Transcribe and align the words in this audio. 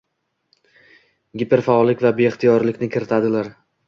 giperfaollik 1.41 2.01
va 2.05 2.13
beixtiyoriylikni 2.21 2.89
kiritadilar. 2.97 3.51